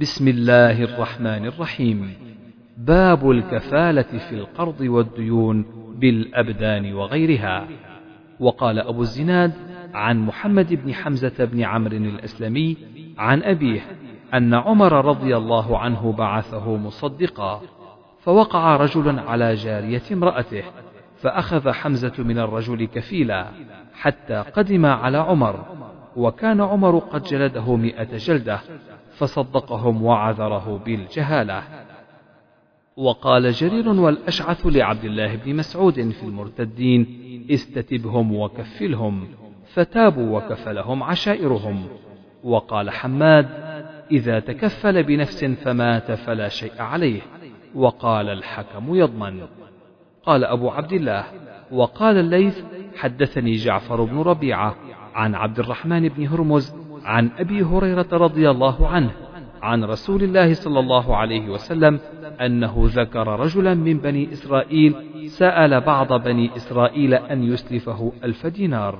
بسم 0.00 0.28
الله 0.28 0.82
الرحمن 0.84 1.46
الرحيم. 1.46 2.14
باب 2.76 3.30
الكفالة 3.30 4.02
في 4.02 4.32
القرض 4.34 4.80
والديون 4.80 5.64
بالأبدان 5.98 6.94
وغيرها. 6.94 7.68
وقال 8.40 8.78
أبو 8.78 9.02
الزناد 9.02 9.52
عن 9.94 10.18
محمد 10.18 10.74
بن 10.74 10.94
حمزة 10.94 11.44
بن 11.44 11.62
عمرو 11.62 11.96
الأسلمي 11.96 12.76
عن 13.18 13.42
أبيه 13.42 13.80
أن 14.34 14.54
عمر 14.54 15.04
رضي 15.04 15.36
الله 15.36 15.78
عنه 15.78 16.12
بعثه 16.12 16.76
مصدقا 16.76 17.60
فوقع 18.20 18.76
رجل 18.76 19.18
على 19.18 19.54
جارية 19.54 20.02
امرأته 20.12 20.62
فأخذ 21.20 21.70
حمزة 21.70 22.14
من 22.18 22.38
الرجل 22.38 22.84
كفيلا 22.84 23.46
حتى 23.94 24.34
قدم 24.34 24.86
على 24.86 25.18
عمر 25.18 25.64
وكان 26.16 26.60
عمر 26.60 26.98
قد 26.98 27.22
جلده 27.22 27.76
مئة 27.76 28.16
جلدة 28.16 28.60
فصدقهم 29.18 30.02
وعذره 30.02 30.82
بالجهالة. 30.86 31.62
وقال 32.96 33.52
جرير 33.52 33.88
والأشعث 33.88 34.66
لعبد 34.66 35.04
الله 35.04 35.36
بن 35.36 35.56
مسعود 35.56 36.10
في 36.10 36.22
المرتدين 36.22 37.06
استتبهم 37.50 38.34
وكفلهم 38.36 39.28
فتابوا 39.74 40.38
وكفلهم 40.38 41.02
عشائرهم. 41.02 41.86
وقال 42.44 42.90
حماد 42.90 43.48
إذا 44.10 44.40
تكفل 44.40 45.02
بنفس 45.02 45.44
فمات 45.44 46.12
فلا 46.12 46.48
شيء 46.48 46.82
عليه. 46.82 47.20
وقال 47.74 48.28
الحكم 48.28 48.94
يضمن. 48.94 49.40
قال 50.22 50.44
أبو 50.44 50.70
عبد 50.70 50.92
الله 50.92 51.24
وقال 51.72 52.16
الليث 52.16 52.62
حدثني 52.96 53.52
جعفر 53.52 54.04
بن 54.04 54.18
ربيعة 54.18 54.76
عن 55.14 55.34
عبد 55.34 55.58
الرحمن 55.58 56.08
بن 56.08 56.26
هرمز 56.26 56.74
عن 57.04 57.30
أبي 57.38 57.62
هريرة 57.62 58.08
رضي 58.12 58.50
الله 58.50 58.88
عنه 58.88 59.10
عن 59.62 59.84
رسول 59.84 60.22
الله 60.22 60.54
صلى 60.54 60.80
الله 60.80 61.16
عليه 61.16 61.48
وسلم 61.48 62.00
أنه 62.40 62.74
ذكر 62.84 63.40
رجلا 63.40 63.74
من 63.74 63.98
بني 63.98 64.32
إسرائيل 64.32 64.94
سأل 65.26 65.80
بعض 65.80 66.12
بني 66.12 66.56
إسرائيل 66.56 67.14
أن 67.14 67.42
يسلفه 67.42 68.12
ألف 68.24 68.46
دينار 68.46 68.98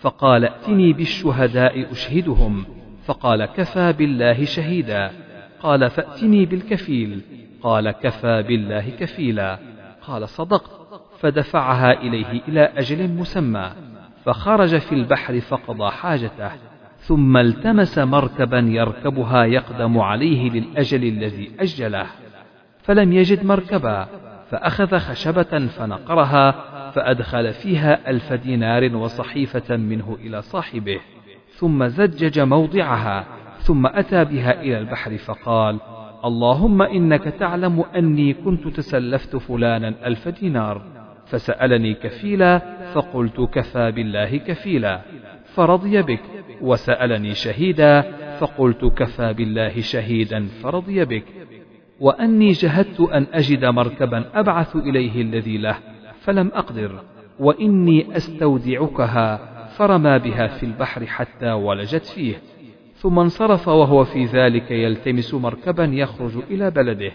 فقال 0.00 0.44
ائتني 0.44 0.92
بالشهداء 0.92 1.92
أشهدهم 1.92 2.64
فقال 3.04 3.44
كفى 3.44 3.92
بالله 3.92 4.44
شهيدا 4.44 5.10
قال 5.60 5.90
فأتني 5.90 6.46
بالكفيل 6.46 7.20
قال 7.62 7.90
كفى 7.90 8.42
بالله 8.42 8.90
كفيلا 8.90 9.58
قال 10.02 10.28
صدقت 10.28 10.70
فدفعها 11.20 11.92
إليه 11.92 12.40
إلى 12.48 12.60
أجل 12.60 13.10
مسمى 13.10 13.70
فخرج 14.24 14.78
في 14.78 14.94
البحر 14.94 15.40
فقضى 15.40 15.90
حاجته. 15.90 16.50
ثم 17.06 17.36
التمس 17.36 17.98
مركبا 17.98 18.58
يركبها 18.58 19.44
يقدم 19.44 19.98
عليه 19.98 20.50
للأجل 20.50 21.04
الذي 21.04 21.50
أجله 21.60 22.06
فلم 22.82 23.12
يجد 23.12 23.44
مركبا 23.44 24.06
فأخذ 24.50 24.98
خشبة 24.98 25.66
فنقرها 25.66 26.50
فأدخل 26.90 27.52
فيها 27.52 28.10
ألف 28.10 28.32
دينار 28.32 28.96
وصحيفة 28.96 29.76
منه 29.76 30.18
إلى 30.20 30.42
صاحبه 30.42 31.00
ثم 31.48 31.86
زجج 31.86 32.40
موضعها 32.40 33.24
ثم 33.58 33.86
أتى 33.86 34.24
بها 34.24 34.62
إلى 34.62 34.78
البحر 34.78 35.16
فقال 35.16 35.80
اللهم 36.24 36.82
إنك 36.82 37.24
تعلم 37.24 37.84
أني 37.96 38.32
كنت 38.34 38.68
تسلفت 38.68 39.36
فلانا 39.36 39.94
ألف 40.04 40.28
دينار. 40.28 40.82
فسألني 41.26 41.94
كفيلا 41.94 42.58
فقلت 42.94 43.40
كفى 43.40 43.90
بالله 43.90 44.36
كفيلا. 44.36 45.00
فرضي 45.54 46.02
بك. 46.02 46.20
وسألني 46.64 47.34
شهيدا 47.34 48.02
فقلت 48.38 48.84
كفى 48.84 49.32
بالله 49.32 49.80
شهيدا 49.80 50.46
فرضي 50.62 51.04
بك. 51.04 51.24
وأني 52.00 52.52
جهدت 52.52 53.00
أن 53.00 53.26
أجد 53.32 53.64
مركبا 53.64 54.24
أبعث 54.34 54.76
إليه 54.76 55.22
الذي 55.22 55.58
له 55.58 55.76
فلم 56.20 56.50
أقدر. 56.54 57.02
وإني 57.38 58.16
أستودعكها 58.16 59.40
فرمى 59.66 60.18
بها 60.18 60.46
في 60.46 60.66
البحر 60.66 61.06
حتى 61.06 61.52
ولجت 61.52 62.04
فيه. 62.04 62.34
ثم 62.94 63.18
انصرف 63.18 63.68
وهو 63.68 64.04
في 64.04 64.24
ذلك 64.24 64.70
يلتمس 64.70 65.34
مركبا 65.34 65.84
يخرج 65.84 66.32
إلى 66.50 66.70
بلده. 66.70 67.12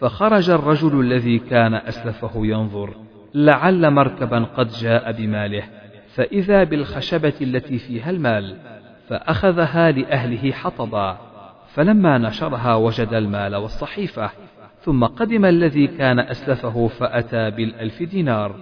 فخرج 0.00 0.50
الرجل 0.50 1.00
الذي 1.00 1.38
كان 1.38 1.74
أسلفه 1.74 2.30
ينظر. 2.34 2.90
لعل 3.34 3.90
مركبا 3.90 4.44
قد 4.44 4.68
جاء 4.68 5.12
بماله. 5.12 5.62
فإذا 6.14 6.64
بالخشبة 6.64 7.34
التي 7.40 7.78
فيها 7.78 8.10
المال 8.10 8.56
فأخذها 9.08 9.90
لأهله 9.90 10.52
حطبا 10.52 11.18
فلما 11.74 12.18
نشرها 12.18 12.74
وجد 12.74 13.14
المال 13.14 13.56
والصحيفة 13.56 14.30
ثم 14.80 15.04
قدم 15.04 15.44
الذي 15.44 15.86
كان 15.86 16.18
أسلفه 16.18 16.88
فأتى 16.88 17.50
بالألف 17.50 18.02
دينار. 18.02 18.56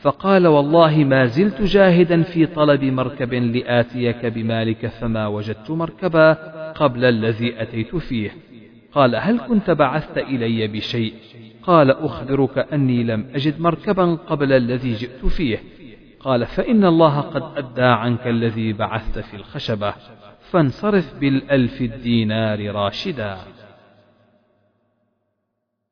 فقال 0.00 0.46
والله 0.46 1.04
ما 1.04 1.26
زلت 1.26 1.62
جاهدا 1.62 2.22
في 2.22 2.46
طلب 2.46 2.84
مركب 2.84 3.34
لآتيك 3.34 4.26
بمالك 4.26 4.86
فما 4.86 5.26
وجدت 5.26 5.70
مركبا 5.70 6.32
قبل 6.72 7.04
الذي 7.04 7.62
أتيت 7.62 7.96
فيه. 7.96 8.30
قال 8.92 9.16
هل 9.16 9.40
كنت 9.48 9.70
بعثت 9.70 10.18
إلي 10.18 10.66
بشيء؟ 10.66 11.14
قال 11.62 11.90
أخبرك 11.90 12.58
أني 12.72 13.02
لم 13.02 13.26
أجد 13.34 13.60
مركبا 13.60 14.14
قبل 14.14 14.52
الذي 14.52 14.92
جئت 14.92 15.26
فيه. 15.26 15.58
قال 16.20 16.46
فإن 16.46 16.84
الله 16.84 17.20
قد 17.20 17.42
أدى 17.56 17.82
عنك 17.82 18.26
الذي 18.26 18.72
بعثت 18.72 19.18
في 19.18 19.36
الخشبة 19.36 19.94
فانصرف 20.50 21.14
بالألف 21.20 21.80
الدينار 21.80 22.74
راشدا. 22.74 23.38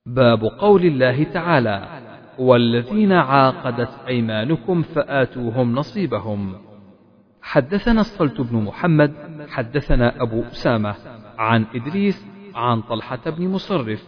باب 0.07 0.45
قول 0.45 0.85
الله 0.85 1.25
تعالى 1.25 1.89
والذين 2.39 3.13
عاقدت 3.13 3.91
أيمانكم 4.09 4.83
فآتوهم 4.83 5.75
نصيبهم. 5.75 6.55
حدثنا 7.43 8.01
الصلت 8.01 8.41
بن 8.41 8.57
محمد 8.57 9.15
حدثنا 9.49 10.23
أبو 10.23 10.43
أسامة 10.43 10.95
عن 11.39 11.67
إدريس 11.75 12.27
عن 12.55 12.83
طلحة 12.83 13.31
بن 13.31 13.49
مصرف 13.49 14.05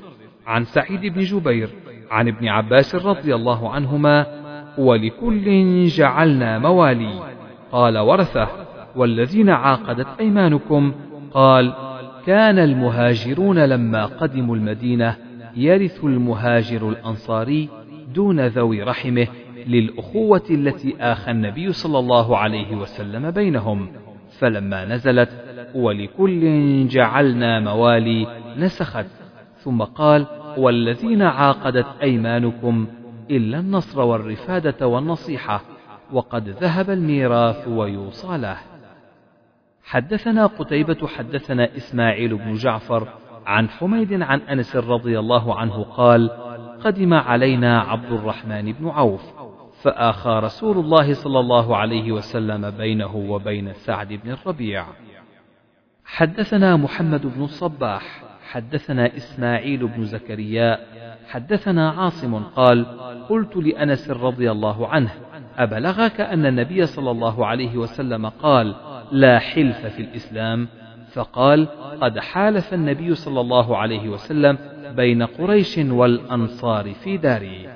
عن 0.47 0.65
سعيد 0.65 1.01
بن 1.01 1.21
جبير 1.21 1.71
عن 2.11 2.29
ابن 2.29 2.49
عباس 2.49 2.95
رضي 2.95 3.35
الله 3.35 3.71
عنهما 3.71 4.40
ولكل 4.79 5.87
جعلنا 5.87 6.59
موالي. 6.59 7.21
قال 7.73 7.99
ورثة 7.99 8.49
والذين 8.97 9.51
عاقدت 9.51 10.07
أيمانكم؟ 10.21 10.93
قال 11.35 11.73
كان 12.27 12.59
المهاجرون 12.59 13.59
لما 13.59 14.07
قدموا 14.07 14.57
المدينة 14.57 15.17
يرث 15.57 16.05
المهاجر 16.05 16.89
الأنصاري 16.89 17.69
دون 18.15 18.47
ذوي 18.47 18.83
رحمه 18.83 19.27
للأخوة 19.67 20.43
التي 20.51 20.97
آخى 21.01 21.31
النبي 21.31 21.73
صلى 21.73 21.99
الله 21.99 22.37
عليه 22.37 22.77
وسلم 22.77 23.31
بينهم. 23.31 23.89
فلما 24.39 24.85
نزلت 24.85 25.31
ولكل 25.75 26.87
جعلنا 26.89 27.61
موالي 27.61 28.27
نسخت. 28.59 29.07
ثم 29.59 29.83
قال 29.83 30.27
والذين 30.57 31.23
عاقدت 31.23 31.87
أيمانكم؟ 32.03 32.87
إلا 33.31 33.59
النصر 33.59 34.01
والرفادة 34.01 34.87
والنصيحة 34.87 35.61
وقد 36.13 36.49
ذهب 36.49 36.91
الميراث 36.91 37.69
ويوصى 37.69 38.39
له. 38.39 38.57
حدثنا 39.85 40.47
قتيبة 40.47 41.07
حدثنا 41.07 41.77
إسماعيل 41.77 42.37
بن 42.37 42.55
جعفر 42.55 43.09
عن 43.47 43.69
حميد 43.69 44.23
عن 44.23 44.41
أنس 44.41 44.77
رضي 44.77 45.19
الله 45.19 45.55
عنه 45.55 45.83
قال 45.83 46.31
قدم 46.85 47.15
علينا 47.15 47.81
عبد 47.81 48.13
الرحمن 48.13 48.73
بن 48.73 48.89
عوف 48.89 49.23
فآخى 49.83 50.41
رسول 50.43 50.79
الله 50.79 51.15
صلى 51.15 51.41
الله 51.41 51.77
عليه 51.77 52.13
وسلم 52.13 52.71
بينه 52.71 53.17
وبين 53.17 53.73
سعد 53.73 54.09
بن 54.13 54.31
الربيع. 54.31 54.87
حدثنا 56.05 56.77
محمد 56.77 57.27
بن 57.27 57.43
الصباح 57.43 58.23
حدثنا 58.51 59.17
إسماعيل 59.17 59.87
بن 59.87 60.05
زكريا 60.05 60.79
حدثنا 61.29 61.91
عاصم 61.91 62.35
قال 62.35 62.87
قلت 63.29 63.57
لأنس 63.57 64.11
رضي 64.11 64.51
الله 64.51 64.89
عنه 64.89 65.11
أبلغك 65.59 66.21
أن 66.21 66.47
النبي 66.47 66.87
صلى 66.87 67.11
الله 67.11 67.47
عليه 67.47 67.77
وسلم 67.77 68.27
قال 68.27 68.75
لا 69.13 69.39
حلف 69.39 69.87
في 69.87 70.03
الإسلام؟ 70.03 70.69
فقال 71.13 71.69
قد 72.01 72.19
حالف 72.19 72.75
النبي 72.75 73.15
صلى 73.15 73.41
الله 73.41 73.77
عليه 73.77 74.09
وسلم 74.09 74.59
بين 74.97 75.23
قريش 75.23 75.79
والأنصار 75.79 76.95
في 76.95 77.17
داري. 77.17 77.69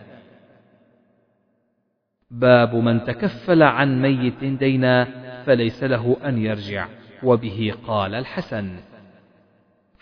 باب 2.30 2.74
من 2.74 3.04
تكفل 3.04 3.62
عن 3.62 4.02
ميت 4.02 4.44
دينا 4.44 5.08
فليس 5.46 5.84
له 5.84 6.16
أن 6.24 6.38
يرجع 6.38 6.86
وبه 7.22 7.74
قال 7.86 8.14
الحسن. 8.14 8.93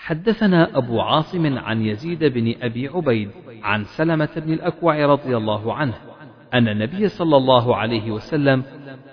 حدثنا 0.05 0.79
أبو 0.79 1.01
عاصم 1.01 1.59
عن 1.59 1.83
يزيد 1.83 2.25
بن 2.25 2.55
أبي 2.63 2.89
عبيد 2.89 3.31
عن 3.63 3.85
سلمة 3.85 4.29
بن 4.37 4.53
الأكوع 4.53 5.07
رضي 5.07 5.37
الله 5.37 5.75
عنه 5.75 5.95
أن 6.55 6.69
النبي 6.69 7.09
صلى 7.09 7.37
الله 7.37 7.77
عليه 7.77 8.11
وسلم 8.11 8.63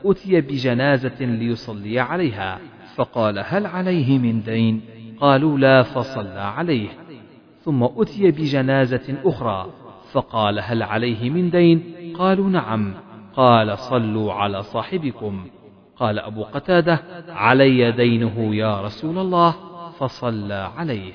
أتي 0.05 0.41
بجنازة 0.41 1.25
ليصلي 1.25 1.99
عليها 1.99 2.59
فقال 2.95 3.43
هل 3.45 3.65
عليه 3.65 4.17
من 4.17 4.41
دين؟ 4.41 4.81
قالوا 5.19 5.57
لا 5.57 5.83
فصلى 5.83 6.39
عليه. 6.39 6.89
ثم 7.61 7.83
أتي 7.83 8.31
بجنازة 8.31 9.15
أخرى 9.25 9.69
فقال 10.11 10.59
هل 10.59 10.83
عليه 10.83 11.29
من 11.29 11.49
دين؟ 11.49 11.83
قالوا 12.17 12.49
نعم. 12.49 12.93
قال 13.35 13.77
صلوا 13.77 14.33
على 14.33 14.63
صاحبكم. 14.63 15.47
قال 15.97 16.19
أبو 16.19 16.43
قتادة 16.43 16.99
علي 17.29 17.91
دينه 17.91 18.55
يا 18.55 18.81
رسول 18.81 19.17
الله. 19.17 19.68
فصلى 19.99 20.71
عليه. 20.77 21.13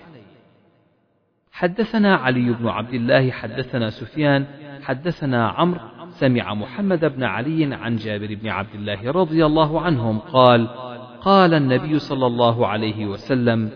حدثنا 1.52 2.16
علي 2.16 2.52
بن 2.52 2.69
عبد 2.69 2.94
الله 2.94 3.31
حدثنا 3.31 3.90
سفيان 3.90 4.46
حدثنا 4.82 5.48
عمرو 5.48 5.81
سمع 6.10 6.54
محمد 6.54 7.04
بن 7.04 7.25
علي 7.25 7.75
عن 7.75 7.96
جابر 7.96 8.34
بن 8.34 8.48
عبد 8.48 8.75
الله 8.75 9.10
رضي 9.10 9.46
الله 9.46 9.81
عنهم 9.81 10.19
قال 10.19 10.69
قال 11.20 11.54
النبي 11.54 11.98
صلى 11.98 12.26
الله 12.26 12.66
عليه 12.66 13.06
وسلم 13.06 13.70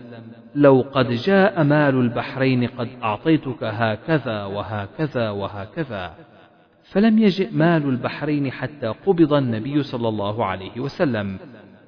لو 0.55 0.85
قد 0.93 1.09
جاء 1.11 1.63
مال 1.63 1.95
البحرين 1.95 2.67
قد 2.67 2.89
أعطيتك 3.03 3.63
هكذا 3.63 4.45
وهكذا 4.45 5.29
وهكذا. 5.29 6.15
فلم 6.83 7.19
يجئ 7.19 7.49
مال 7.51 7.89
البحرين 7.89 8.51
حتى 8.51 8.87
قبض 8.87 9.33
النبي 9.33 9.83
صلى 9.83 10.09
الله 10.09 10.45
عليه 10.45 10.79
وسلم. 10.79 11.37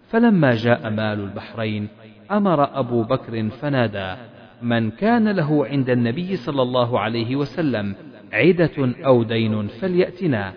فلما 0.10 0.56
جاء 0.56 0.90
مال 0.90 1.20
البحرين 1.20 1.88
أمر 2.32 2.80
أبو 2.80 3.04
بكر 3.04 3.50
فنادى 3.50 4.16
من 4.62 4.92
كان 4.92 5.28
له 5.30 5.66
عند 5.66 5.90
النبي 5.90 6.36
صلى 6.36 6.62
الله 6.62 7.00
عليه 7.00 7.36
وسلم 7.36 7.96
عدة 8.34 8.94
أو 9.06 9.24
دين 9.24 9.68
فليأتنا. 9.68 10.54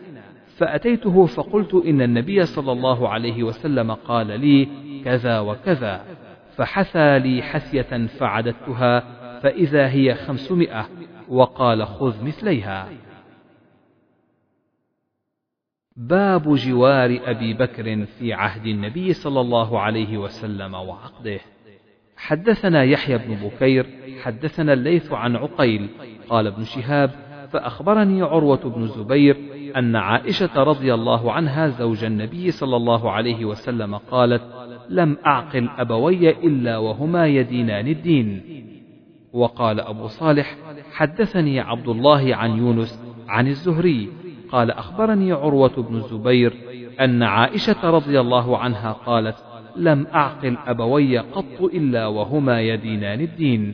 فأتيته 0.56 1.26
فقلت 1.26 1.75
إن 1.75 2.03
النبي 2.03 2.44
صلى 2.44 2.73
الله 2.73 3.09
عليه 3.09 3.43
وسلم 3.43 3.93
قال 3.93 4.26
لي 4.26 4.69
كذا 5.05 5.41
وكذا 5.41 6.05
فحثى 6.56 7.19
لي 7.19 7.43
حثية 7.43 8.06
فعددتها 8.06 9.00
فإذا 9.41 9.88
هي 9.88 10.15
خمسمائة 10.15 10.88
وقال 11.29 11.87
خذ 11.87 12.25
مثليها. 12.25 12.88
باب 15.97 16.55
جوار 16.55 17.21
أبي 17.25 17.55
بكر 17.55 18.05
في 18.05 18.32
عهد 18.32 18.67
النبي 18.67 19.12
صلى 19.12 19.41
الله 19.41 19.81
عليه 19.81 20.19
وسلم 20.19 20.75
وعقده. 20.75 21.41
حدثنا 22.26 22.85
يحيى 22.85 23.19
بن 23.19 23.35
بكير 23.35 23.87
حدثنا 24.23 24.73
الليث 24.73 25.12
عن 25.12 25.37
عقيل 25.37 25.88
قال 26.29 26.47
ابن 26.47 26.65
شهاب 26.65 27.11
فأخبرني 27.50 28.23
عروة 28.23 28.61
بن 28.65 28.82
الزبير 28.82 29.37
أن 29.76 29.97
عائشة 29.97 30.62
رضي 30.62 30.94
الله 30.94 31.32
عنها 31.32 31.69
زوج 31.69 32.05
النبي 32.05 32.50
صلى 32.50 32.76
الله 32.76 33.11
عليه 33.11 33.44
وسلم 33.44 33.97
قالت 33.97 34.43
لم 34.88 35.17
أعقل 35.26 35.69
أبوي 35.79 36.31
إلا 36.31 36.79
وهما 36.79 37.26
يدينان 37.26 37.88
الدين. 37.88 38.43
وقال 39.32 39.81
أبو 39.81 40.06
صالح 40.06 40.56
حدثني 40.93 41.61
عبد 41.61 41.88
الله 41.88 42.37
عن 42.37 42.59
يونس 42.59 43.03
عن 43.29 43.49
الزهري. 43.49 44.09
قال 44.53 44.71
أخبرني 44.71 45.32
عروة 45.32 45.82
بن 45.88 45.97
الزبير 45.97 46.55
أن 47.00 47.23
عائشة 47.23 47.91
رضي 47.91 48.21
الله 48.21 48.59
عنها 48.59 48.93
قالت 48.93 49.37
لم 49.76 50.06
أعقل 50.15 50.56
أبوي 50.67 51.19
قط 51.19 51.62
إلا 51.62 52.06
وهما 52.06 52.61
يدينان 52.61 53.21
الدين 53.21 53.73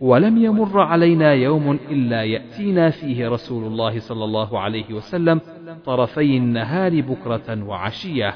ولم 0.00 0.44
يمر 0.44 0.80
علينا 0.80 1.32
يوم 1.32 1.78
إلا 1.90 2.24
يأتينا 2.24 2.90
فيه 2.90 3.28
رسول 3.28 3.64
الله 3.66 3.98
صلى 3.98 4.24
الله 4.24 4.58
عليه 4.58 4.94
وسلم 4.94 5.40
طرفي 5.84 6.36
النهار 6.36 7.00
بكرة 7.00 7.64
وعشية. 7.64 8.34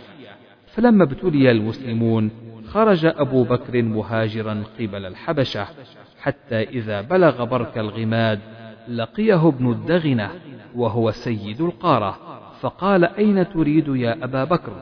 فلما 0.66 1.04
ابتلي 1.04 1.50
المسلمون 1.50 2.30
خرج 2.66 3.06
أبو 3.06 3.44
بكر 3.44 3.82
مهاجرا 3.82 4.62
قبل 4.80 5.06
الحبشة 5.06 5.66
حتى 6.20 6.62
إذا 6.62 7.00
بلغ 7.00 7.44
برك 7.44 7.78
الغماد 7.78 8.40
لقيه 8.88 9.48
ابن 9.48 9.70
الدغنة 9.70 10.30
وهو 10.74 11.10
سيد 11.10 11.60
القارة. 11.60 12.18
فقال 12.60 13.04
أين 13.04 13.48
تريد 13.48 13.88
يا 13.88 14.24
أبا 14.24 14.44
بكر؟ 14.44 14.72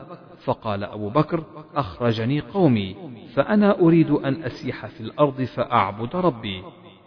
فقال 0.45 0.83
أبو 0.83 1.09
بكر 1.09 1.43
أخرجني 1.75 2.39
قومي 2.39 2.95
فأنا 3.33 3.79
أريد 3.79 4.11
أن 4.11 4.43
أسيح 4.43 4.85
في 4.85 5.01
الأرض 5.01 5.41
فأعبد 5.41 6.15
ربي. 6.15 6.61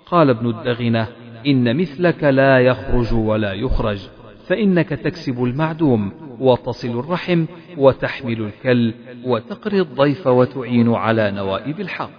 قال 0.06 0.31
ابن 0.31 0.50
الدغنة 0.50 1.08
إن 1.46 1.76
مثلك 1.76 2.25
لا 2.25 2.58
يخرج 2.58 3.14
ولا 3.14 3.52
يخرج 3.52 4.08
فإنك 4.46 4.88
تكسب 4.88 5.44
المعدوم 5.44 6.12
وتصل 6.40 6.99
الرحم 6.99 7.46
وتحمل 7.76 8.40
الكل 8.40 8.94
وتقري 9.25 9.81
الضيف 9.81 10.26
وتعين 10.26 10.94
على 10.94 11.31
نوائب 11.31 11.81
الحق. 11.81 12.11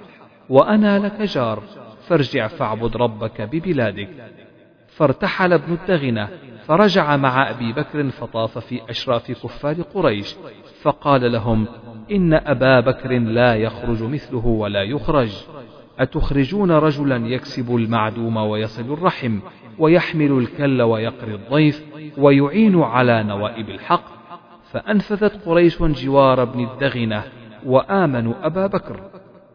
وأنا 0.49 0.99
لك 0.99 1.21
جار 1.21 1.63
فارجع 2.07 2.47
فاعبد 2.47 2.97
ربك 2.97 3.41
ببلادك. 3.41 4.09
فارتحل 4.95 5.53
ابن 5.53 5.73
الدغنة 5.73 6.29
فرجع 6.65 7.17
مع 7.17 7.49
أبي 7.49 7.73
بكر 7.73 8.09
فطاف 8.09 8.57
في 8.57 8.81
أشراف 8.89 9.31
كفار 9.31 9.81
قريش 9.81 10.35
فقال 10.81 11.31
لهم 11.31 11.67
إن 12.11 12.33
أبا 12.33 12.79
بكر 12.79 13.19
لا 13.19 13.55
يخرج 13.55 14.03
مثله 14.03 14.45
ولا 14.45 14.83
يخرج. 14.83 15.31
أتخرجون 15.99 16.71
رجلا 16.71 17.27
يكسب 17.27 17.75
المعدوم 17.75 18.37
ويصل 18.37 18.93
الرحم 18.93 19.39
ويحمل 19.79 20.31
الكل 20.31 20.81
ويقري 20.81 21.35
الضيف 21.35 21.83
ويعين 22.17 22.81
على 22.81 23.23
نوائب 23.23 23.69
الحق؟ 23.69 24.03
فأنفذت 24.71 25.45
قريش 25.45 25.83
جوار 25.83 26.41
ابن 26.41 26.67
الدغنة 26.67 27.23
وآمنوا 27.65 28.33
أبا 28.43 28.67
بكر. 28.67 28.99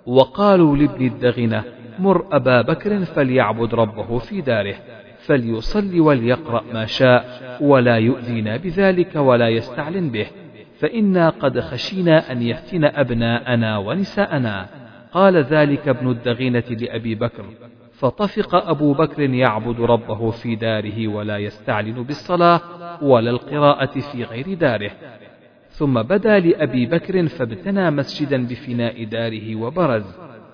وقالوا 0.07 0.77
لابن 0.77 1.07
الدغنة 1.07 1.65
مر 1.99 2.27
أبا 2.33 2.63
بكر 2.63 3.05
فليعبد 3.05 3.75
ربه 3.75 4.19
في 4.19 4.41
داره. 4.41 4.75
فليصلي 5.27 6.01
وليقرأ 6.01 6.63
ما 6.73 6.87
شاء 6.87 7.25
ولا 7.61 7.97
يؤذينا 7.97 8.57
بذلك 8.57 9.17
ولا 9.17 9.49
يستعلن 9.49 10.11
به. 10.11 10.27
فإنا 10.79 11.29
قد 11.29 11.61
خشينا 11.61 12.33
أن 12.33 12.43
يفتن 12.43 12.85
أبناءنا 12.85 13.79
ونساءنا. 13.79 14.69
قال 15.13 15.37
ذلك 15.37 15.89
ابن 15.89 16.11
الدغينة 16.11 16.65
لأبي 16.71 17.15
بكر. 17.15 17.45
فطفق 17.93 18.55
أبو 18.55 18.93
بكر 18.93 19.23
يعبد 19.23 19.81
ربه 19.81 20.31
في 20.31 20.57
داره 20.57 21.09
ولا 21.09 21.39
يستعلن 21.39 22.03
بالصلاة 22.03 22.61
ولا 23.03 23.31
القراءة 23.31 24.01
في 24.01 24.25
غير 24.25 24.55
داره. 24.55 24.91
ثم 25.69 26.03
بدا 26.03 26.39
لأبي 26.39 26.87
بكر 26.87 27.27
فابتنى 27.27 27.91
مسجدا 27.91 28.47
بفناء 28.47 29.05
داره 29.05 29.57
وبرز. 29.57 30.05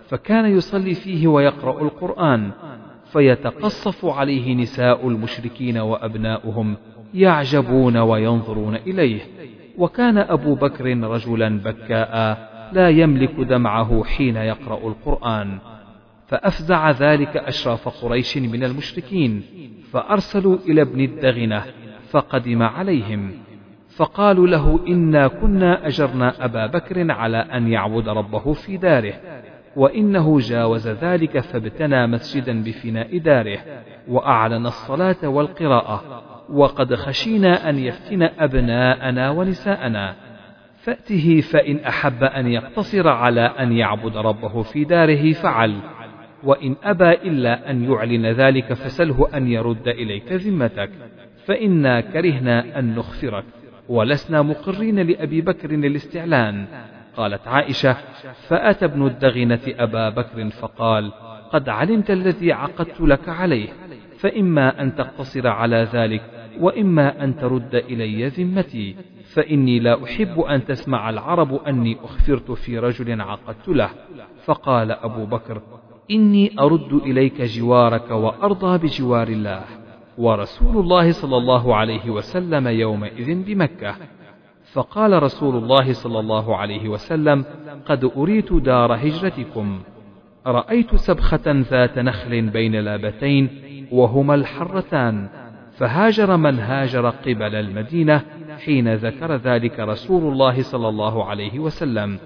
فكان 0.08 0.56
يصلي 0.56 0.94
فيه 0.94 1.28
ويقرأ 1.28 1.82
القرآن. 1.82 2.50
فيتقصف 3.12 4.05
عليه 4.05 4.55
نساء 4.55 5.09
المشركين 5.09 5.79
وأبناؤهم 5.79 6.76
يعجبون 7.14 7.97
وينظرون 7.97 8.76
إليه. 8.76 9.21
وكان 9.79 10.19
أبو 10.19 10.55
بكر 10.55 10.85
رجلا 10.85 11.59
بكاء 11.59 12.38
لا 12.73 12.88
يملك 12.88 13.35
دمعه 13.35 14.05
حين 14.05 14.37
يقرأ 14.37 14.88
القرآن. 14.88 15.59
فأفزع 16.26 16.90
ذلك 16.90 17.37
أشراف 17.37 18.05
قريش 18.05 18.38
من 18.38 18.64
المشركين 18.64 19.43
فأرسلوا 19.93 20.59
إلى 20.69 20.83
ابن 20.83 21.00
الدغنة 21.00 21.64
فقدم 22.11 22.62
عليهم. 22.62 23.33
فقالوا 23.97 24.47
له 24.47 24.81
إنا 24.88 25.29
كنا 25.29 25.87
أجرنا 25.87 26.45
أبا 26.45 26.67
بكر 26.67 27.11
على 27.12 27.37
أن 27.37 27.69
يعبد 27.69 28.09
ربه 28.09 28.52
في 28.52 28.76
داره. 28.76 29.14
وإنه 29.77 30.39
جاوز 30.39 30.89
ذلك 30.89 31.39
فابتنى 31.39 32.07
مسجدا 32.07 32.62
بفناء 32.62 33.19
داره 33.19 33.59
وأعلن 34.09 34.67
الصلاة 34.67 35.29
والقراءة 35.29 36.23
وقد 36.53 36.95
خشينا 36.95 37.71
أن 37.71 37.79
يفتن 37.79 38.23
أبناءنا 38.23 39.31
ونساءنا. 39.31 40.15
فأته 40.77 41.41
فإن 41.41 41.77
أحب 41.77 42.25
أن 42.25 42.47
يقتصر 42.47 43.09
على 43.09 43.41
أن 43.41 43.73
يعبد 43.73 44.17
ربه 44.17 44.62
في 44.62 44.85
داره 44.85 45.33
فعل 45.33 45.81
وإن 46.45 46.77
أبى 46.85 47.11
إلا 47.12 47.71
أن 47.71 47.93
يعلن 47.93 48.27
ذلك 48.27 48.73
فسله 48.73 49.29
أن 49.35 49.49
يرد 49.49 49.89
إليك 49.89 50.33
ذمتك. 50.33 50.91
فإنا 51.45 52.00
كرهنا 52.00 52.79
أن 52.79 52.95
نخفرك 52.95 53.45
ولسنا 53.89 54.43
مقرين 54.43 54.99
لأبي 55.00 55.41
بكر 55.41 55.71
الاستعلان. 55.71 56.67
قالت 57.17 57.49
عائشة 57.49 57.97
فأتى 58.49 58.85
ابن 58.85 59.07
الدغنة 59.07 59.61
أبا 59.69 60.09
بكر 60.09 60.50
فقال 60.50 61.12
قد 61.52 61.69
علمت 61.69 62.11
الذي 62.11 62.52
عقدت 62.52 63.00
لك 63.00 63.29
عليه 63.29 63.69
فإما 64.19 64.83
أن 64.83 64.95
تقتصر 64.95 65.47
على 65.49 65.88
ذلك 65.93 66.23
وإما 66.61 67.25
أن 67.25 67.37
ترد 67.37 67.75
إلي 67.75 68.26
ذمتي 68.26 68.97
فإني 69.35 69.79
لا 69.79 70.05
أحب 70.05 70.40
أن 70.40 70.64
تسمع 70.64 71.11
العرب 71.11 71.55
أني 71.55 71.97
أخفرت 72.05 72.50
في 72.50 72.79
رجل 72.79 73.21
عقدت 73.21 73.69
له. 73.69 73.90
فقال 74.45 74.93
أبو 74.93 75.26
بكر 75.26 75.62
إني 76.11 76.61
أرد 76.61 76.93
إليك 76.93 77.43
جوارك 77.43 78.11
وأرضى 78.11 78.79
بجوار 78.87 79.29
الله 79.29 79.62
ورسول 80.19 80.76
الله 80.76 81.12
صلى 81.12 81.37
الله 81.37 81.76
عليه 81.76 82.11
وسلم 82.11 82.69
يومئذ 82.69 83.45
بمكة. 83.45 83.95
فقال 84.73 85.23
رسول 85.23 85.57
الله 85.57 85.93
صلى 85.93 86.21
الله 86.21 86.57
عليه 86.57 86.89
وسلم 86.89 87.45
قد 87.87 88.11
أريت 88.17 88.53
دار 88.53 88.95
هجرتكم 88.95 89.81
رأيت 90.47 90.95
سبخة 90.97 91.41
ذات 91.47 91.99
نخل 91.99 92.50
بين 92.50 92.77
لابتين 92.77 93.49
وهما 93.93 94.35
الحرتان 94.35 95.29
فهاجر 95.79 96.37
من 96.37 96.59
هاجر 96.59 97.11
قبل 97.11 97.55
المدينة 97.55 98.23
حين 98.65 98.95
ذكر 98.95 99.37
ذلك 99.37 99.81
رسول 99.81 100.33
الله 100.33 100.62
صلى 100.62 100.89
الله 100.89 101.25
عليه 101.25 101.59
وسلم 101.59 102.19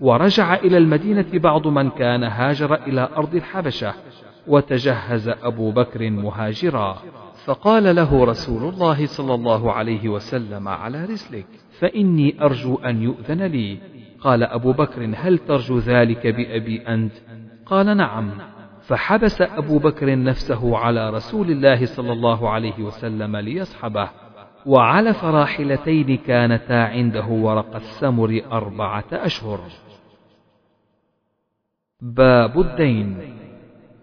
ورجع 0.00 0.54
إلى 0.54 0.78
المدينة 0.78 1.26
بعض 1.34 1.68
من 1.68 1.90
كان 1.90 2.24
هاجر 2.24 2.74
إلى 2.74 3.08
أرض 3.16 3.34
الحبشة 3.34 3.94
وتجهز 4.46 5.28
أبو 5.28 5.70
بكر 5.70 6.10
مهاجرا 6.10 6.96
فقال 7.44 7.96
له 7.96 8.24
رسول 8.24 8.74
الله 8.74 9.06
صلى 9.06 9.34
الله 9.34 9.72
عليه 9.72 10.08
وسلم 10.08 10.68
على 10.68 11.04
رسلك 11.04 11.46
فإني 11.80 12.42
أرجو 12.42 12.76
أن 12.76 13.02
يؤذن 13.02 13.42
لي. 13.42 13.78
قال 14.20 14.42
أبو 14.42 14.72
بكر 14.72 15.14
هل 15.16 15.38
ترجو 15.38 15.78
ذلك 15.78 16.26
بأبي 16.26 16.88
أنت؟ 16.88 17.12
قال 17.66 17.96
نعم. 17.96 18.30
فحبس 18.82 19.42
أبو 19.42 19.78
بكر 19.78 20.22
نفسه 20.22 20.76
على 20.76 21.10
رسول 21.10 21.50
الله 21.50 21.84
صلى 21.84 22.12
الله 22.12 22.50
عليه 22.50 22.78
وسلم 22.78 23.36
ليصحبه. 23.36 24.10
وعلى 24.66 25.14
فراحلتين 25.14 26.16
كانتا 26.16 26.72
عنده 26.72 27.26
ورق 27.26 27.76
السمر 27.76 28.40
أربعة 28.52 29.04
أشهر. 29.12 29.60
باب 32.00 32.60
الدين. 32.60 33.38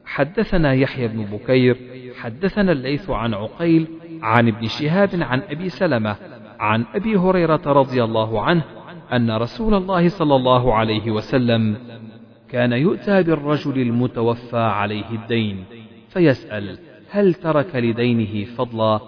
حدثنا 0.05 0.73
يحيى 0.73 1.07
بن 1.07 1.25
بكير 1.25 1.77
حدثنا 2.21 2.71
الليث 2.71 3.09
عن 3.09 3.33
عقيل 3.33 3.87
عن 4.21 4.47
ابن 4.47 4.67
شهاب 4.67 5.09
عن 5.13 5.41
أبي 5.41 5.69
سلمة 5.69 6.15
عن 6.59 6.85
أبي 6.95 7.17
هريرة 7.17 7.61
رضي 7.65 8.03
الله 8.03 8.41
عنه 8.41 8.63
أن 9.13 9.31
رسول 9.31 9.73
الله 9.73 10.09
صلى 10.09 10.35
الله 10.35 10.73
عليه 10.73 11.11
وسلم 11.11 11.77
كان 12.49 12.73
يؤتى 12.73 13.23
بالرجل 13.23 13.81
المتوفى 13.81 14.57
عليه 14.57 15.09
الدين 15.09 15.63
فيسأل 16.09 16.77
هل 17.09 17.33
ترك 17.33 17.75
لدينه 17.75 18.45
فضلا؟ 18.45 18.99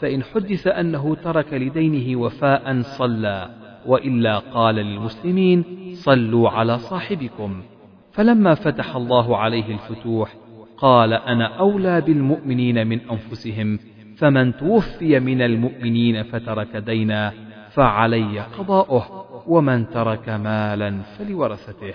فإن 0.00 0.22
حدث 0.22 0.66
أنه 0.66 1.14
ترك 1.14 1.52
لدينه 1.52 2.20
وفاء 2.20 2.82
صلى 2.82 3.50
وإلا 3.86 4.38
قال 4.38 4.74
للمسلمين 4.74 5.64
صلوا 5.92 6.50
على 6.50 6.78
صاحبكم. 6.78 7.62
فلما 8.12 8.54
فتح 8.54 8.96
الله 8.96 9.36
عليه 9.36 9.74
الفتوح 9.74 10.34
قال 10.76 11.12
أنا 11.12 11.46
أولى 11.46 12.00
بالمؤمنين 12.00 12.86
من 12.86 13.00
أنفسهم 13.10 13.78
فمن 14.18 14.56
توفي 14.56 15.20
من 15.20 15.42
المؤمنين 15.42 16.22
فترك 16.22 16.76
دينا 16.76 17.32
فعلي 17.70 18.40
قضاؤه 18.40 19.26
ومن 19.46 19.90
ترك 19.90 20.28
مالا 20.28 21.02
فلورثته. 21.18 21.94